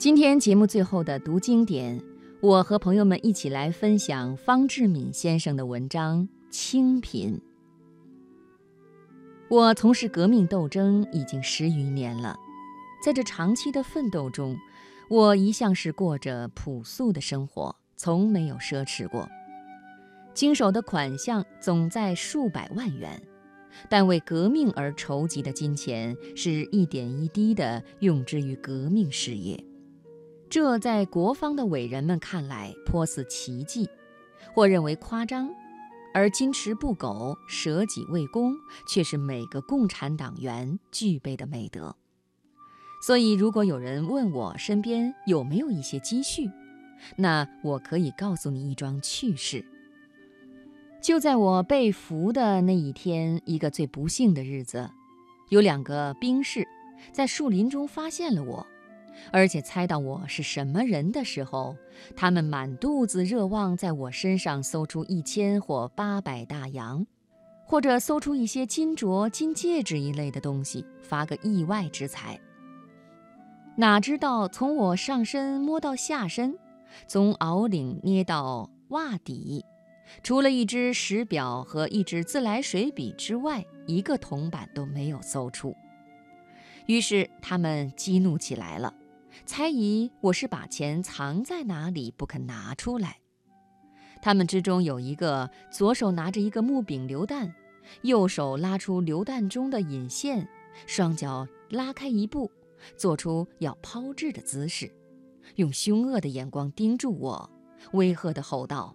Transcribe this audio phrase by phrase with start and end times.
[0.00, 2.02] 今天节目最后的读经典，
[2.40, 7.34] 我和朋友们一起来分享方志敏先生的文章《清贫》。
[9.50, 12.34] 我从事革命斗争已经十余年了，
[13.04, 14.56] 在这长期的奋斗中，
[15.10, 19.28] 我一向是过着朴素的生活，从没有奢侈过。
[20.32, 23.22] 经手的款项总在数百万元，
[23.90, 29.62] 但为革命而筹集的金钱是一点一滴地用之于革命事业。
[30.50, 33.88] 这在国方的伟人们看来颇似奇迹，
[34.52, 35.46] 或认为夸张；
[36.12, 38.56] 而矜持不苟、舍己为公，
[38.88, 41.94] 却是每个共产党员具备的美德。
[43.06, 46.50] 所以，如果有人问我身边有没有一些积蓄，
[47.16, 49.64] 那我可以告诉你一桩趣事。
[51.00, 54.90] 就在我被俘的那一天，一个最不幸的日子，
[55.48, 56.66] 有两个兵士
[57.12, 58.66] 在树林中发现了我。
[59.32, 61.76] 而且猜到我是什么人的时候，
[62.16, 67.06] 他们满肚子热望在我身上搜出一千或八百大洋，
[67.66, 72.40] 或者搜出一些金镯、金戒指一类的东西，发个意外之财。
[73.76, 76.58] 哪知道从我上身摸到下身，
[77.06, 79.64] 从袄领捏到袜底，
[80.22, 85.74] 除了一只石表和一支自来水笔之外，一个铜板都没有搜出。
[86.86, 88.94] 于是他们激怒起来了。
[89.46, 93.18] 猜疑我是把钱藏在哪里不肯拿出来。
[94.22, 97.54] 他们之中有一个左手拿着一个木柄榴弹，
[98.02, 100.46] 右手拉出榴弹中的引线，
[100.86, 102.50] 双脚拉开一步，
[102.96, 104.92] 做出要抛掷的姿势，
[105.56, 107.50] 用凶恶的眼光盯住我，
[107.92, 108.94] 威吓地吼道：“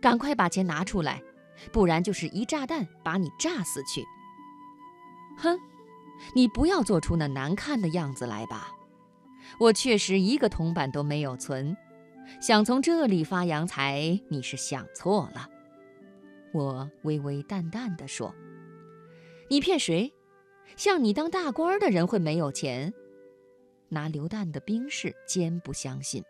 [0.00, 1.20] 赶快把钱拿出来，
[1.72, 4.04] 不然就是一炸弹把你炸死去！”
[5.38, 5.58] 哼，
[6.34, 8.72] 你不要做出那难看的样子来吧。
[9.58, 11.76] 我确实一个铜板都没有存，
[12.40, 15.48] 想从这里发洋财，你是想错了。
[16.52, 18.34] 我微微淡淡的说
[19.50, 20.12] ：“你骗谁？
[20.76, 22.94] 像你当大官的人会没有钱？
[23.88, 26.22] 拿榴弹的兵士坚不相信，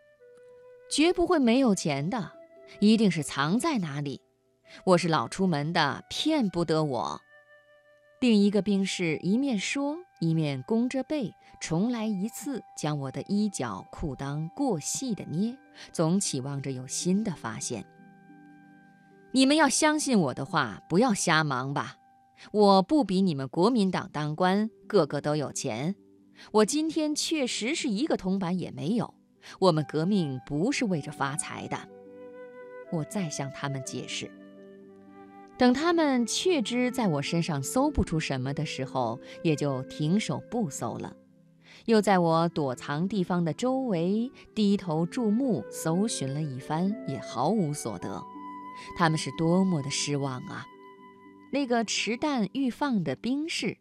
[0.89, 2.31] 绝不会没有钱的，
[2.79, 4.19] 一定是藏在哪里。
[4.85, 7.21] 我是老出门的，骗不得我。”
[8.23, 9.97] 另一个兵士一面说。
[10.19, 15.57] 一面弓着背，重来一次，将我的衣角裤裆过细的捏，
[15.91, 17.83] 总期望着有新的发现。
[19.33, 21.97] 你们要相信我的话，不要瞎忙吧。
[22.53, 25.93] 我不比你们国民党当官个个都有钱，
[26.53, 29.13] 我今天确实是一个铜板也没有。
[29.59, 31.77] 我们革命不是为着发财的。
[32.93, 34.31] 我再向他们解释。
[35.63, 41.15] 等他们确知在我身上搜不出什么的时候，也就停手不搜了。
[41.85, 48.21] 又在我躲藏地方的周围低头注目搜寻了一番，也毫无所得。
[48.97, 50.65] 他们是多么的失望啊！
[51.53, 53.77] 那个持弹欲放的兵士，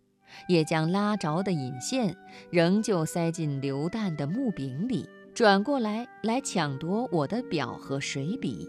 [0.48, 2.16] 也将拉着的引线
[2.52, 8.68] 仍旧塞进榴弹的木柄里，转过来来抢夺我的表和水笔。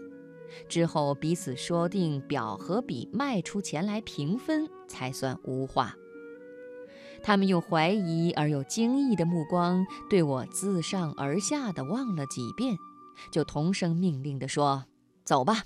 [0.68, 5.94] 之后彼此说定表和笔卖出钱来平分，才算无话。
[7.22, 12.76] 他们用怀疑而又惊异的目光对我自上而下的望了几遍，
[13.30, 14.84] 就同声命令地说
[15.24, 15.64] ：“走吧。”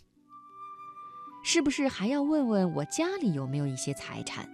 [1.43, 4.49] 是不是还要问问我家里有没有一些财产？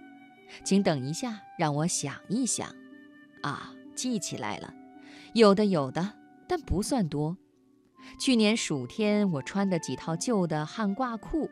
[0.63, 2.67] 请等一下，让我想一想。
[3.41, 4.73] 啊，记起来了，
[5.33, 6.13] 有的有的，
[6.47, 7.37] 但不算多。
[8.19, 11.49] 去年暑天，我穿的几套旧的汗褂裤，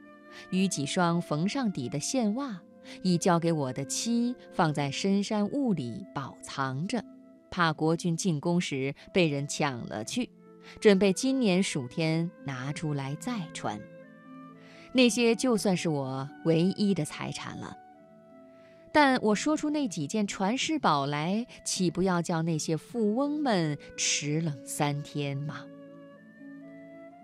[0.52, 2.62] 与几双缝上底的线袜，
[3.02, 7.04] 已交给我的妻放在深山雾里保藏着，
[7.52, 10.30] 怕国军进攻时被人抢了去，
[10.80, 13.80] 准备今年暑天拿出来再穿。
[14.94, 17.78] 那些就算是我唯一的财产了。
[18.92, 25.66] 但我说出那几件传世宝来，岂不要叫那些富翁们齿冷三天吗？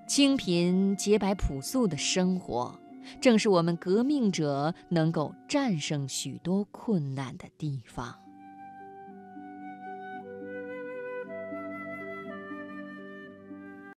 [0.09, 2.73] 清贫、洁白、朴素的生活，
[3.21, 8.15] 正是我们革命者能够战胜许多困难的地方。